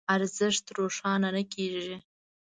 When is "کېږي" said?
1.53-1.95